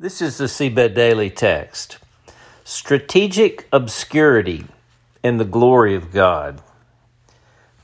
This 0.00 0.22
is 0.22 0.38
the 0.38 0.44
Seedbed 0.44 0.94
Daily 0.94 1.28
text. 1.28 1.98
Strategic 2.62 3.66
obscurity 3.72 4.66
and 5.24 5.40
the 5.40 5.44
glory 5.44 5.96
of 5.96 6.12
God. 6.12 6.62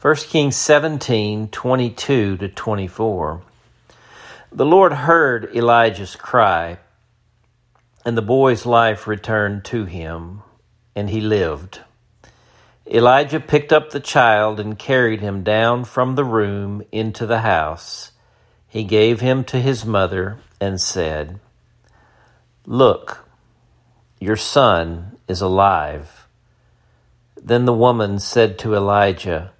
1 0.00 0.14
Kings 0.28 0.54
17 0.54 1.48
22 1.48 2.36
to 2.36 2.48
24. 2.48 3.42
The 4.52 4.64
Lord 4.64 4.92
heard 4.92 5.56
Elijah's 5.56 6.14
cry, 6.14 6.78
and 8.04 8.16
the 8.16 8.22
boy's 8.22 8.64
life 8.64 9.08
returned 9.08 9.64
to 9.64 9.84
him, 9.84 10.42
and 10.94 11.10
he 11.10 11.20
lived. 11.20 11.80
Elijah 12.86 13.40
picked 13.40 13.72
up 13.72 13.90
the 13.90 13.98
child 13.98 14.60
and 14.60 14.78
carried 14.78 15.20
him 15.20 15.42
down 15.42 15.82
from 15.82 16.14
the 16.14 16.22
room 16.22 16.80
into 16.92 17.26
the 17.26 17.40
house. 17.40 18.12
He 18.68 18.84
gave 18.84 19.20
him 19.20 19.42
to 19.46 19.60
his 19.60 19.84
mother 19.84 20.38
and 20.60 20.80
said, 20.80 21.40
Look, 22.66 23.28
your 24.20 24.36
son 24.36 25.18
is 25.28 25.40
alive. 25.40 26.26
Then 27.36 27.66
the 27.66 27.74
woman 27.74 28.18
said 28.18 28.58
to 28.60 28.74
Elijah, 28.74 29.52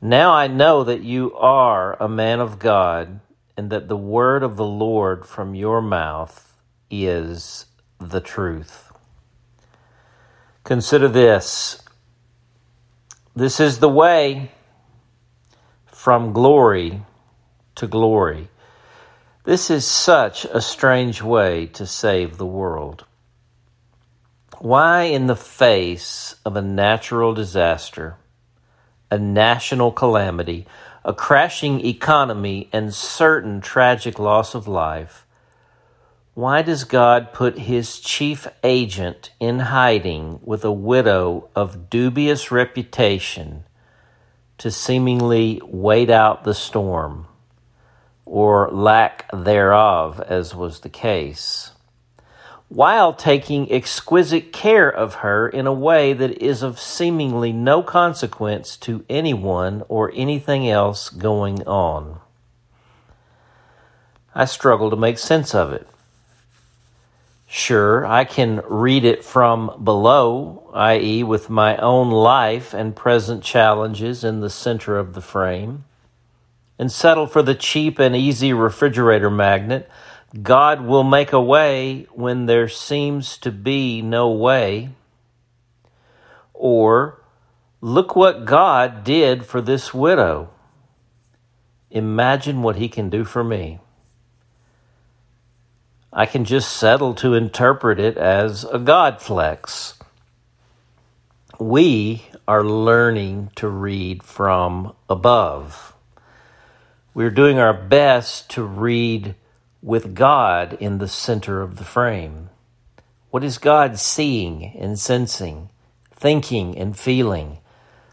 Now 0.00 0.32
I 0.32 0.48
know 0.48 0.82
that 0.82 1.02
you 1.02 1.34
are 1.36 1.96
a 2.02 2.08
man 2.08 2.40
of 2.40 2.58
God, 2.58 3.20
and 3.56 3.70
that 3.70 3.88
the 3.88 3.96
word 3.96 4.42
of 4.42 4.56
the 4.56 4.64
Lord 4.64 5.24
from 5.24 5.54
your 5.54 5.80
mouth 5.80 6.56
is 6.90 7.66
the 8.00 8.20
truth. 8.20 8.92
Consider 10.64 11.08
this. 11.08 11.80
This 13.36 13.60
is 13.60 13.78
the 13.78 13.88
way 13.88 14.50
from 15.86 16.32
glory 16.32 17.02
to 17.76 17.86
glory. 17.86 18.48
This 19.48 19.70
is 19.70 19.86
such 19.86 20.44
a 20.44 20.60
strange 20.60 21.22
way 21.22 21.64
to 21.68 21.86
save 21.86 22.36
the 22.36 22.44
world. 22.44 23.06
Why, 24.58 25.04
in 25.04 25.26
the 25.26 25.34
face 25.34 26.36
of 26.44 26.54
a 26.54 26.60
natural 26.60 27.32
disaster, 27.32 28.16
a 29.10 29.18
national 29.18 29.92
calamity, 29.92 30.66
a 31.02 31.14
crashing 31.14 31.82
economy, 31.82 32.68
and 32.74 32.92
certain 32.92 33.62
tragic 33.62 34.18
loss 34.18 34.54
of 34.54 34.68
life, 34.68 35.26
why 36.34 36.60
does 36.60 36.84
God 36.84 37.32
put 37.32 37.60
his 37.60 38.00
chief 38.00 38.46
agent 38.62 39.30
in 39.40 39.60
hiding 39.60 40.40
with 40.42 40.62
a 40.62 40.70
widow 40.70 41.48
of 41.56 41.88
dubious 41.88 42.50
reputation 42.50 43.64
to 44.58 44.70
seemingly 44.70 45.62
wait 45.64 46.10
out 46.10 46.44
the 46.44 46.52
storm? 46.52 47.27
Or 48.28 48.70
lack 48.70 49.24
thereof, 49.32 50.20
as 50.28 50.54
was 50.54 50.80
the 50.80 50.88
case, 50.88 51.72
while 52.68 53.14
taking 53.14 53.72
exquisite 53.72 54.52
care 54.52 54.90
of 54.90 55.16
her 55.16 55.48
in 55.48 55.66
a 55.66 55.72
way 55.72 56.12
that 56.12 56.42
is 56.42 56.62
of 56.62 56.78
seemingly 56.78 57.52
no 57.52 57.82
consequence 57.82 58.76
to 58.76 59.04
anyone 59.08 59.82
or 59.88 60.12
anything 60.14 60.68
else 60.68 61.08
going 61.08 61.66
on. 61.66 62.20
I 64.34 64.44
struggle 64.44 64.90
to 64.90 64.96
make 64.96 65.18
sense 65.18 65.54
of 65.54 65.72
it. 65.72 65.88
Sure, 67.46 68.04
I 68.04 68.24
can 68.24 68.60
read 68.68 69.06
it 69.06 69.24
from 69.24 69.82
below, 69.82 70.70
i.e., 70.74 71.22
with 71.22 71.48
my 71.48 71.78
own 71.78 72.10
life 72.10 72.74
and 72.74 72.94
present 72.94 73.42
challenges 73.42 74.22
in 74.22 74.40
the 74.40 74.50
center 74.50 74.98
of 74.98 75.14
the 75.14 75.22
frame 75.22 75.84
and 76.78 76.92
settle 76.92 77.26
for 77.26 77.42
the 77.42 77.54
cheap 77.54 77.98
and 77.98 78.14
easy 78.14 78.52
refrigerator 78.52 79.30
magnet. 79.30 79.90
God 80.42 80.82
will 80.82 81.04
make 81.04 81.32
a 81.32 81.40
way 81.40 82.06
when 82.12 82.46
there 82.46 82.68
seems 82.68 83.38
to 83.38 83.50
be 83.50 84.02
no 84.02 84.30
way. 84.30 84.90
Or, 86.52 87.22
look 87.80 88.14
what 88.14 88.44
God 88.44 89.04
did 89.04 89.46
for 89.46 89.60
this 89.60 89.94
widow. 89.94 90.50
Imagine 91.90 92.62
what 92.62 92.76
he 92.76 92.88
can 92.88 93.08
do 93.08 93.24
for 93.24 93.42
me. 93.42 93.80
I 96.12 96.26
can 96.26 96.44
just 96.44 96.76
settle 96.76 97.14
to 97.16 97.34
interpret 97.34 97.98
it 97.98 98.16
as 98.16 98.64
a 98.64 98.78
God 98.78 99.20
flex. 99.20 99.94
We 101.58 102.26
are 102.46 102.64
learning 102.64 103.50
to 103.56 103.68
read 103.68 104.22
from 104.22 104.94
above. 105.08 105.94
We're 107.18 107.30
doing 107.30 107.58
our 107.58 107.74
best 107.74 108.48
to 108.50 108.62
read 108.62 109.34
with 109.82 110.14
God 110.14 110.74
in 110.78 110.98
the 110.98 111.08
center 111.08 111.62
of 111.62 111.76
the 111.76 111.84
frame. 111.84 112.48
What 113.32 113.42
is 113.42 113.58
God 113.58 113.98
seeing 113.98 114.76
and 114.78 114.96
sensing, 114.96 115.70
thinking 116.14 116.78
and 116.78 116.96
feeling, 116.96 117.58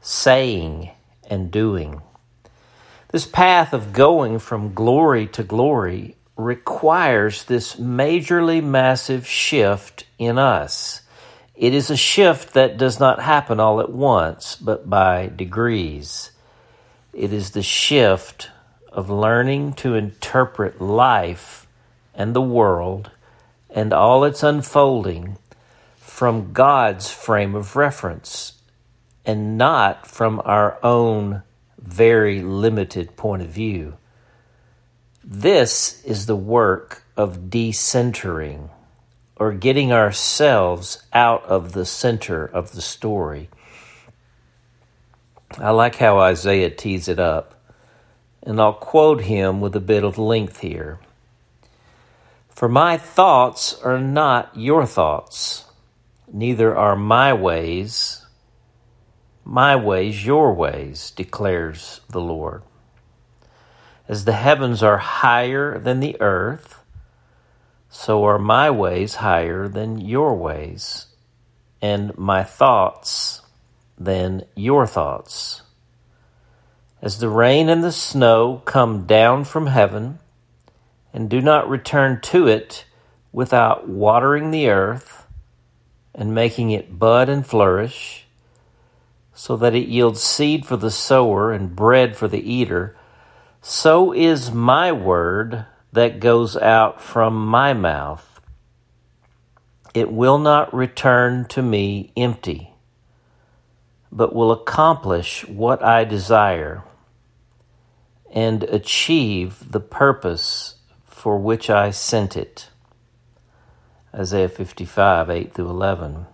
saying 0.00 0.92
and 1.28 1.50
doing? 1.50 2.00
This 3.10 3.26
path 3.26 3.72
of 3.72 3.92
going 3.92 4.38
from 4.38 4.72
glory 4.72 5.26
to 5.26 5.42
glory 5.42 6.14
requires 6.36 7.42
this 7.42 7.74
majorly 7.74 8.62
massive 8.62 9.26
shift 9.26 10.04
in 10.16 10.38
us. 10.38 11.00
It 11.56 11.74
is 11.74 11.90
a 11.90 11.96
shift 11.96 12.54
that 12.54 12.78
does 12.78 13.00
not 13.00 13.20
happen 13.20 13.58
all 13.58 13.80
at 13.80 13.90
once, 13.90 14.54
but 14.54 14.88
by 14.88 15.26
degrees. 15.26 16.30
It 17.12 17.32
is 17.32 17.50
the 17.50 17.64
shift 17.64 18.51
of 18.92 19.10
learning 19.10 19.72
to 19.72 19.94
interpret 19.94 20.80
life 20.80 21.66
and 22.14 22.34
the 22.34 22.42
world 22.42 23.10
and 23.70 23.92
all 23.92 24.24
its 24.24 24.42
unfolding 24.42 25.38
from 25.96 26.52
God's 26.52 27.10
frame 27.10 27.54
of 27.54 27.74
reference 27.74 28.60
and 29.24 29.56
not 29.56 30.06
from 30.06 30.40
our 30.44 30.78
own 30.84 31.42
very 31.78 32.42
limited 32.42 33.16
point 33.16 33.42
of 33.42 33.48
view. 33.48 33.96
This 35.24 36.02
is 36.04 36.26
the 36.26 36.36
work 36.36 37.04
of 37.16 37.48
decentering 37.50 38.68
or 39.36 39.52
getting 39.52 39.92
ourselves 39.92 41.02
out 41.12 41.44
of 41.44 41.72
the 41.72 41.86
center 41.86 42.44
of 42.44 42.72
the 42.72 42.82
story. 42.82 43.48
I 45.58 45.70
like 45.70 45.96
how 45.96 46.18
Isaiah 46.18 46.70
tees 46.70 47.08
it 47.08 47.18
up 47.18 47.61
and 48.42 48.60
I'll 48.60 48.72
quote 48.72 49.22
him 49.22 49.60
with 49.60 49.76
a 49.76 49.80
bit 49.80 50.04
of 50.04 50.18
length 50.18 50.60
here. 50.60 50.98
For 52.48 52.68
my 52.68 52.96
thoughts 52.96 53.74
are 53.82 53.98
not 53.98 54.56
your 54.56 54.86
thoughts, 54.86 55.64
neither 56.32 56.76
are 56.76 56.96
my 56.96 57.32
ways 57.32 58.22
my 59.44 59.74
ways 59.74 60.24
your 60.24 60.52
ways, 60.52 61.10
declares 61.10 62.00
the 62.08 62.20
Lord. 62.20 62.62
As 64.08 64.24
the 64.24 64.32
heavens 64.32 64.82
are 64.82 64.98
higher 64.98 65.78
than 65.78 66.00
the 66.00 66.20
earth, 66.20 66.80
so 67.88 68.24
are 68.24 68.38
my 68.38 68.70
ways 68.70 69.16
higher 69.16 69.68
than 69.68 70.00
your 70.00 70.34
ways, 70.34 71.06
and 71.80 72.16
my 72.16 72.44
thoughts 72.44 73.42
than 73.98 74.44
your 74.54 74.86
thoughts. 74.86 75.61
As 77.02 77.18
the 77.18 77.28
rain 77.28 77.68
and 77.68 77.82
the 77.82 77.90
snow 77.90 78.62
come 78.64 79.06
down 79.06 79.42
from 79.42 79.66
heaven, 79.66 80.20
and 81.12 81.28
do 81.28 81.40
not 81.40 81.68
return 81.68 82.20
to 82.20 82.46
it 82.46 82.84
without 83.32 83.88
watering 83.88 84.52
the 84.52 84.68
earth 84.68 85.26
and 86.14 86.32
making 86.32 86.70
it 86.70 87.00
bud 87.00 87.28
and 87.28 87.44
flourish, 87.44 88.26
so 89.34 89.56
that 89.56 89.74
it 89.74 89.88
yields 89.88 90.22
seed 90.22 90.64
for 90.64 90.76
the 90.76 90.92
sower 90.92 91.50
and 91.50 91.74
bread 91.74 92.16
for 92.16 92.28
the 92.28 92.38
eater, 92.40 92.96
so 93.60 94.12
is 94.12 94.52
my 94.52 94.92
word 94.92 95.66
that 95.92 96.20
goes 96.20 96.56
out 96.56 97.00
from 97.02 97.34
my 97.46 97.72
mouth. 97.72 98.40
It 99.92 100.12
will 100.12 100.38
not 100.38 100.72
return 100.72 101.46
to 101.46 101.62
me 101.62 102.12
empty, 102.16 102.74
but 104.12 104.32
will 104.32 104.52
accomplish 104.52 105.44
what 105.48 105.82
I 105.82 106.04
desire 106.04 106.84
and 108.32 108.64
achieve 108.64 109.70
the 109.70 109.80
purpose 109.80 110.76
for 111.04 111.38
which 111.38 111.68
I 111.68 111.90
sent 111.90 112.36
it. 112.36 112.70
Isaiah 114.14 114.48
55, 114.48 115.30
8 115.30 115.54
through 115.54 115.68
11. 115.68 116.26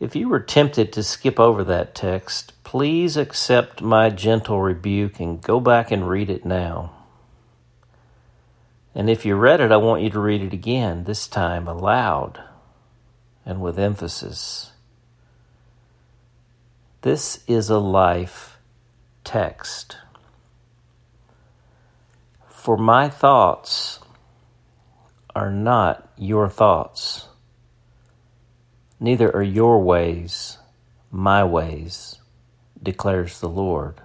If 0.00 0.14
you 0.14 0.28
were 0.28 0.40
tempted 0.40 0.92
to 0.92 1.02
skip 1.02 1.40
over 1.40 1.64
that 1.64 1.94
text, 1.94 2.52
please 2.62 3.16
accept 3.16 3.82
my 3.82 4.10
gentle 4.10 4.60
rebuke 4.60 5.18
and 5.18 5.42
go 5.42 5.58
back 5.58 5.90
and 5.90 6.08
read 6.08 6.30
it 6.30 6.44
now. 6.44 6.92
And 8.94 9.10
if 9.10 9.24
you 9.26 9.34
read 9.34 9.60
it, 9.60 9.72
I 9.72 9.76
want 9.76 10.02
you 10.02 10.10
to 10.10 10.20
read 10.20 10.42
it 10.42 10.52
again, 10.52 11.04
this 11.04 11.26
time 11.26 11.66
aloud 11.66 12.40
and 13.44 13.60
with 13.60 13.78
emphasis. 13.78 14.72
This 17.02 17.42
is 17.46 17.70
a 17.70 17.78
life 17.78 18.57
text. 19.28 19.98
For 22.48 22.78
my 22.78 23.10
thoughts 23.10 23.98
are 25.36 25.50
not 25.50 26.10
your 26.16 26.48
thoughts, 26.48 27.28
neither 28.98 29.30
are 29.36 29.42
your 29.42 29.82
ways 29.82 30.56
my 31.10 31.44
ways, 31.44 32.16
declares 32.82 33.40
the 33.40 33.50
Lord. 33.50 34.00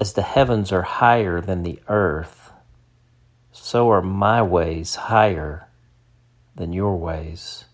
As 0.00 0.14
the 0.14 0.22
heavens 0.22 0.72
are 0.72 0.96
higher 1.04 1.42
than 1.42 1.62
the 1.62 1.78
earth, 1.88 2.52
so 3.52 3.90
are 3.90 4.00
my 4.00 4.40
ways 4.40 4.94
higher 4.94 5.68
than 6.54 6.72
your 6.72 6.96
ways, 6.96 7.66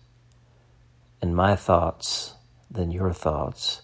and 1.21 1.33
my 1.33 1.55
thoughts 1.55 2.33
than 2.69 2.91
your 2.91 3.13
thoughts. 3.13 3.81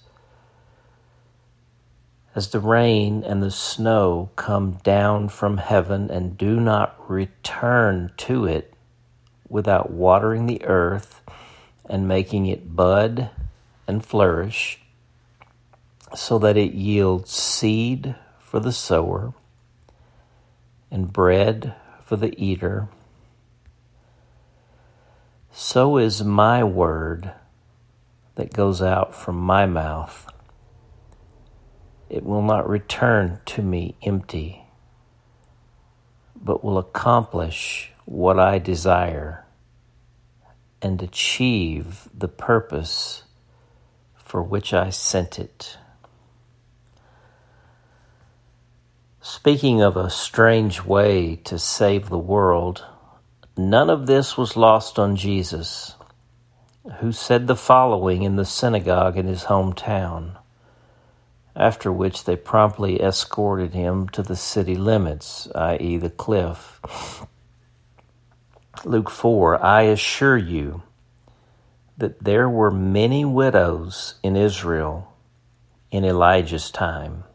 As 2.39 2.47
the 2.51 2.61
rain 2.61 3.25
and 3.25 3.43
the 3.43 3.51
snow 3.51 4.29
come 4.37 4.79
down 4.81 5.27
from 5.27 5.57
heaven 5.57 6.09
and 6.09 6.37
do 6.37 6.57
not 6.57 6.95
return 7.11 8.13
to 8.15 8.45
it 8.45 8.73
without 9.49 9.91
watering 9.91 10.45
the 10.45 10.63
earth 10.63 11.21
and 11.85 12.07
making 12.07 12.45
it 12.45 12.77
bud 12.77 13.29
and 13.89 14.05
flourish, 14.05 14.79
so 16.15 16.39
that 16.39 16.55
it 16.55 16.71
yields 16.71 17.29
seed 17.29 18.15
for 18.39 18.61
the 18.61 18.71
sower 18.71 19.33
and 20.89 21.11
bread 21.11 21.75
for 22.05 22.15
the 22.15 22.33
eater. 22.41 22.87
So 25.51 25.97
is 25.97 26.23
my 26.23 26.63
word 26.63 27.33
that 28.35 28.53
goes 28.53 28.81
out 28.81 29.13
from 29.13 29.35
my 29.35 29.65
mouth. 29.65 30.25
It 32.09 32.25
will 32.25 32.41
not 32.41 32.67
return 32.67 33.39
to 33.45 33.61
me 33.61 33.95
empty, 34.01 34.63
but 36.35 36.63
will 36.63 36.79
accomplish 36.79 37.91
what 38.05 38.39
I 38.39 38.57
desire 38.57 39.45
and 40.81 41.01
achieve 41.03 42.09
the 42.17 42.27
purpose 42.27 43.23
for 44.15 44.41
which 44.41 44.73
I 44.73 44.89
sent 44.89 45.37
it. 45.37 45.77
Speaking 49.21 49.81
of 49.81 49.95
a 49.95 50.09
strange 50.09 50.83
way 50.83 51.35
to 51.43 51.59
save 51.59 52.09
the 52.09 52.17
world, 52.17 52.85
none 53.55 53.89
of 53.89 54.07
this 54.07 54.35
was 54.35 54.57
lost 54.57 54.97
on 54.97 55.15
Jesus, 55.15 55.95
who 56.99 57.11
said 57.11 57.45
the 57.45 57.55
following 57.55 58.23
in 58.23 58.35
the 58.35 58.45
synagogue 58.45 59.17
in 59.17 59.27
his 59.27 59.43
hometown, 59.43 60.38
after 61.59 61.91
which 61.91 62.23
they 62.23 62.35
promptly 62.35 63.01
escorted 63.01 63.73
him 63.73 64.07
to 64.09 64.23
the 64.23 64.35
city 64.35 64.75
limits, 64.75 65.47
i.e., 65.53 65.97
the 65.97 66.09
cliff. 66.09 66.79
Luke 68.85 69.09
4 69.09 69.63
I 69.63 69.81
assure 69.83 70.37
you 70.37 70.83
that 71.97 72.23
there 72.23 72.49
were 72.49 72.71
many 72.71 73.25
widows 73.25 74.15
in 74.23 74.37
Israel 74.37 75.13
in 75.91 76.05
Elijah's 76.05 76.71
time 76.71 77.25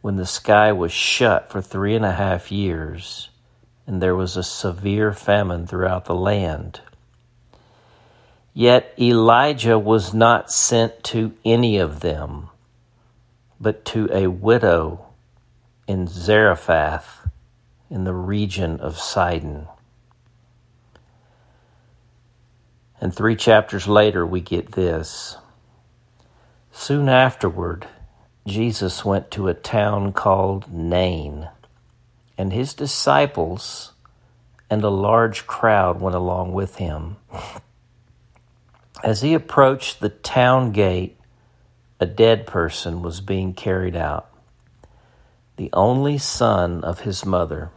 when 0.00 0.16
the 0.16 0.26
sky 0.26 0.70
was 0.70 0.92
shut 0.92 1.50
for 1.50 1.60
three 1.60 1.96
and 1.96 2.04
a 2.04 2.12
half 2.12 2.52
years 2.52 3.30
and 3.88 4.00
there 4.00 4.14
was 4.14 4.36
a 4.36 4.42
severe 4.44 5.12
famine 5.12 5.66
throughout 5.66 6.04
the 6.04 6.14
land. 6.14 6.80
Yet 8.52 8.92
Elijah 8.98 9.78
was 9.78 10.12
not 10.12 10.52
sent 10.52 11.02
to 11.04 11.32
any 11.44 11.78
of 11.78 12.00
them, 12.00 12.50
but 13.60 13.84
to 13.86 14.08
a 14.12 14.28
widow 14.28 15.06
in 15.86 16.06
Zarephath 16.06 17.28
in 17.90 18.04
the 18.04 18.14
region 18.14 18.78
of 18.80 18.98
Sidon. 18.98 19.66
And 23.00 23.14
three 23.14 23.36
chapters 23.36 23.86
later, 23.86 24.26
we 24.26 24.40
get 24.40 24.72
this. 24.72 25.36
Soon 26.72 27.08
afterward, 27.08 27.86
Jesus 28.46 29.04
went 29.04 29.30
to 29.32 29.48
a 29.48 29.54
town 29.54 30.12
called 30.12 30.72
Nain, 30.72 31.48
and 32.36 32.52
his 32.52 32.74
disciples 32.74 33.92
and 34.70 34.82
a 34.82 34.90
large 34.90 35.46
crowd 35.46 36.00
went 36.00 36.16
along 36.16 36.52
with 36.52 36.76
him. 36.76 37.16
As 39.02 39.22
he 39.22 39.34
approached 39.34 40.00
the 40.00 40.08
town 40.08 40.72
gate, 40.72 41.17
a 42.00 42.06
dead 42.06 42.46
person 42.46 43.02
was 43.02 43.20
being 43.20 43.52
carried 43.52 43.96
out, 43.96 44.30
the 45.56 45.70
only 45.72 46.16
son 46.16 46.84
of 46.84 47.00
his 47.00 47.24
mother, 47.24 47.70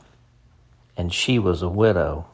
and 0.96 1.12
she 1.12 1.40
was 1.40 1.62
a 1.62 1.70
widow. 1.70 2.28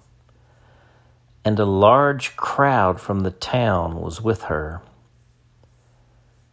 And 1.46 1.58
a 1.60 1.66
large 1.66 2.36
crowd 2.36 3.00
from 3.00 3.22
the 3.22 3.32
town 3.32 4.02
was 4.02 4.22
with 4.22 4.44
her. 4.44 4.82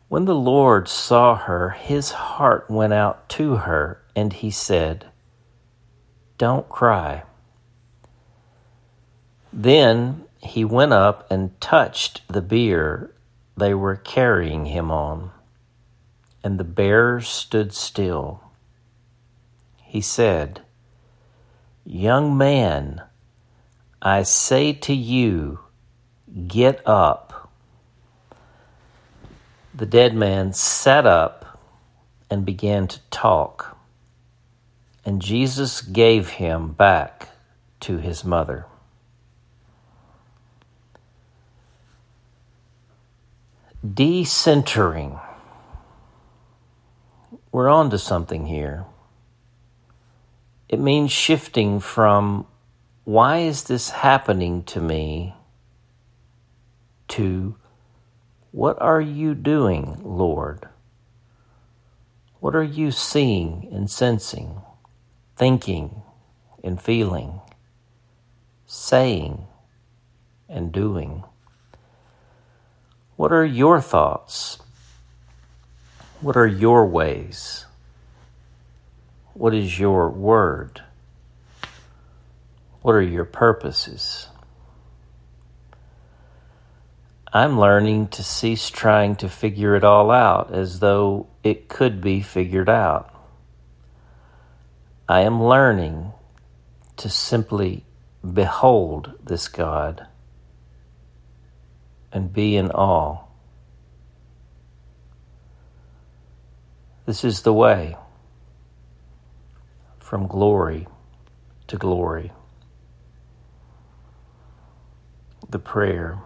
When 0.08 0.26
the 0.26 0.36
Lord 0.36 0.86
saw 0.86 1.34
her, 1.34 1.70
his 1.70 2.12
heart 2.12 2.70
went 2.70 2.92
out 2.92 3.28
to 3.30 3.56
her, 3.56 4.00
and 4.14 4.32
he 4.32 4.52
said, 4.52 5.06
Don't 6.38 6.68
cry. 6.68 7.24
Then 9.52 10.26
he 10.38 10.64
went 10.64 10.92
up 10.92 11.28
and 11.30 11.60
touched 11.60 12.22
the 12.28 12.42
bier 12.42 13.10
they 13.56 13.74
were 13.74 13.96
carrying 13.96 14.66
him 14.66 14.90
on, 14.90 15.30
and 16.42 16.58
the 16.58 16.64
bearers 16.64 17.28
stood 17.28 17.72
still. 17.72 18.42
He 19.82 20.00
said, 20.00 20.62
Young 21.84 22.36
man, 22.36 23.02
I 24.02 24.22
say 24.22 24.72
to 24.72 24.94
you, 24.94 25.60
get 26.46 26.80
up. 26.86 27.50
The 29.72 29.86
dead 29.86 30.14
man 30.14 30.52
sat 30.52 31.06
up 31.06 31.60
and 32.30 32.44
began 32.44 32.88
to 32.88 33.00
talk, 33.10 33.76
and 35.04 35.22
Jesus 35.22 35.80
gave 35.80 36.30
him 36.30 36.72
back 36.72 37.28
to 37.80 37.98
his 37.98 38.24
mother. 38.24 38.66
Decentering. 43.84 45.20
We're 47.52 47.68
on 47.68 47.90
to 47.90 47.98
something 47.98 48.46
here. 48.46 48.86
It 50.70 50.80
means 50.80 51.12
shifting 51.12 51.80
from 51.80 52.46
why 53.04 53.40
is 53.40 53.64
this 53.64 53.90
happening 53.90 54.62
to 54.64 54.80
me 54.80 55.34
to 57.08 57.56
what 58.52 58.80
are 58.80 59.02
you 59.02 59.34
doing, 59.34 60.00
Lord? 60.02 60.66
What 62.40 62.56
are 62.56 62.62
you 62.62 62.90
seeing 62.90 63.68
and 63.70 63.90
sensing, 63.90 64.62
thinking 65.36 66.00
and 66.62 66.80
feeling, 66.80 67.42
saying 68.64 69.46
and 70.48 70.72
doing? 70.72 71.24
What 73.16 73.32
are 73.32 73.44
your 73.44 73.80
thoughts? 73.80 74.58
What 76.20 76.36
are 76.36 76.46
your 76.46 76.86
ways? 76.86 77.64
What 79.34 79.54
is 79.54 79.78
your 79.78 80.10
word? 80.10 80.82
What 82.82 82.92
are 82.92 83.02
your 83.02 83.24
purposes? 83.24 84.28
I'm 87.32 87.58
learning 87.58 88.08
to 88.08 88.22
cease 88.22 88.68
trying 88.70 89.16
to 89.16 89.28
figure 89.28 89.74
it 89.74 89.84
all 89.84 90.10
out 90.10 90.52
as 90.52 90.80
though 90.80 91.26
it 91.42 91.68
could 91.68 92.00
be 92.00 92.20
figured 92.20 92.68
out. 92.68 93.12
I 95.08 95.20
am 95.20 95.42
learning 95.42 96.12
to 96.96 97.08
simply 97.08 97.84
behold 98.22 99.14
this 99.22 99.48
God 99.48 100.06
and 102.14 102.32
be 102.32 102.56
in 102.56 102.70
awe. 102.70 103.24
This 107.04 107.24
is 107.24 107.42
the 107.42 107.52
way 107.52 107.96
from 109.98 110.26
glory 110.26 110.86
to 111.66 111.76
glory. 111.76 112.32
The 115.50 115.58
prayer. 115.58 116.18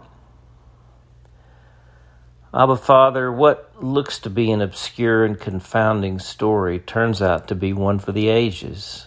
Abba 2.54 2.76
Father, 2.76 3.32
what 3.32 3.72
looks 3.82 4.18
to 4.20 4.30
be 4.30 4.50
an 4.50 4.60
obscure 4.60 5.24
and 5.24 5.40
confounding 5.40 6.18
story 6.18 6.78
turns 6.78 7.20
out 7.22 7.48
to 7.48 7.54
be 7.54 7.72
one 7.72 7.98
for 7.98 8.12
the 8.12 8.28
ages. 8.28 9.06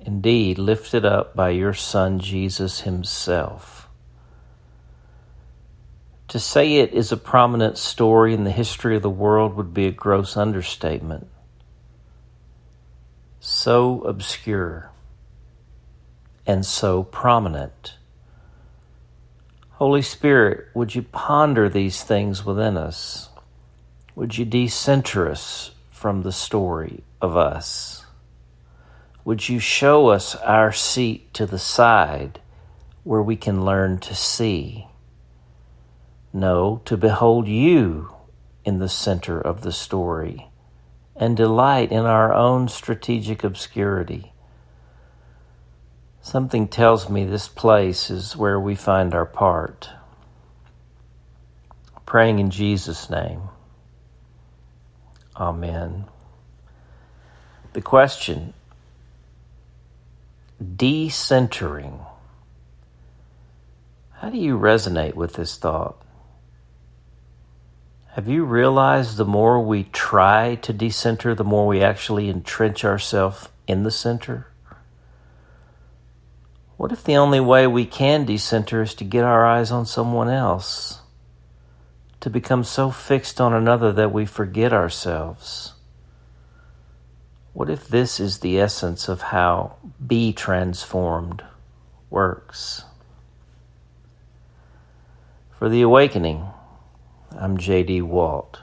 Indeed, 0.00 0.58
lifted 0.58 1.04
up 1.04 1.34
by 1.36 1.50
your 1.50 1.74
Son 1.74 2.18
Jesus 2.18 2.80
Himself. 2.80 3.77
To 6.28 6.38
say 6.38 6.76
it 6.76 6.92
is 6.92 7.10
a 7.10 7.16
prominent 7.16 7.78
story 7.78 8.34
in 8.34 8.44
the 8.44 8.50
history 8.50 8.94
of 8.94 9.02
the 9.02 9.08
world 9.08 9.54
would 9.54 9.72
be 9.72 9.86
a 9.86 9.90
gross 9.90 10.36
understatement. 10.36 11.26
So 13.40 14.02
obscure, 14.02 14.90
and 16.46 16.66
so 16.66 17.02
prominent. 17.02 17.94
Holy 19.70 20.02
Spirit, 20.02 20.66
would 20.74 20.94
you 20.94 21.02
ponder 21.02 21.68
these 21.68 22.02
things 22.02 22.44
within 22.44 22.76
us? 22.76 23.30
Would 24.14 24.36
you 24.36 24.44
decenter 24.44 25.30
us 25.30 25.70
from 25.88 26.24
the 26.24 26.32
story 26.32 27.04
of 27.22 27.38
us? 27.38 28.04
Would 29.24 29.48
you 29.48 29.60
show 29.60 30.08
us 30.08 30.34
our 30.34 30.72
seat 30.72 31.32
to 31.34 31.46
the 31.46 31.58
side 31.58 32.40
where 33.04 33.22
we 33.22 33.36
can 33.36 33.64
learn 33.64 33.98
to 34.00 34.14
see? 34.14 34.87
No, 36.38 36.82
to 36.84 36.96
behold 36.96 37.48
you 37.48 38.14
in 38.64 38.78
the 38.78 38.88
center 38.88 39.40
of 39.40 39.62
the 39.62 39.72
story 39.72 40.46
and 41.16 41.36
delight 41.36 41.90
in 41.90 42.04
our 42.04 42.32
own 42.32 42.68
strategic 42.68 43.42
obscurity. 43.42 44.32
Something 46.22 46.68
tells 46.68 47.10
me 47.10 47.24
this 47.24 47.48
place 47.48 48.08
is 48.08 48.36
where 48.36 48.60
we 48.60 48.76
find 48.76 49.14
our 49.14 49.26
part. 49.26 49.90
Praying 52.06 52.38
in 52.38 52.50
Jesus' 52.50 53.10
name. 53.10 53.48
Amen. 55.34 56.04
The 57.72 57.82
question 57.82 58.54
decentering. 60.62 62.06
How 64.12 64.30
do 64.30 64.38
you 64.38 64.56
resonate 64.56 65.14
with 65.14 65.32
this 65.32 65.56
thought? 65.56 66.00
Have 68.18 68.26
you 68.26 68.44
realized 68.44 69.16
the 69.16 69.24
more 69.24 69.60
we 69.60 69.84
try 69.84 70.56
to 70.56 70.72
decenter, 70.72 71.36
the 71.36 71.44
more 71.44 71.68
we 71.68 71.84
actually 71.84 72.28
entrench 72.28 72.84
ourselves 72.84 73.48
in 73.68 73.84
the 73.84 73.92
center? 73.92 74.48
What 76.76 76.90
if 76.90 77.04
the 77.04 77.16
only 77.16 77.38
way 77.38 77.68
we 77.68 77.86
can 77.86 78.24
decenter 78.24 78.82
is 78.82 78.92
to 78.94 79.04
get 79.04 79.22
our 79.22 79.46
eyes 79.46 79.70
on 79.70 79.86
someone 79.86 80.28
else? 80.28 80.98
To 82.18 82.28
become 82.28 82.64
so 82.64 82.90
fixed 82.90 83.40
on 83.40 83.52
another 83.52 83.92
that 83.92 84.10
we 84.10 84.26
forget 84.26 84.72
ourselves? 84.72 85.74
What 87.52 87.70
if 87.70 87.86
this 87.86 88.18
is 88.18 88.40
the 88.40 88.58
essence 88.58 89.08
of 89.08 89.22
how 89.30 89.76
be 90.04 90.32
transformed 90.32 91.44
works? 92.10 92.82
For 95.52 95.68
the 95.68 95.82
awakening, 95.82 96.48
I'm 97.36 97.58
J.D. 97.58 98.02
Walt. 98.02 98.58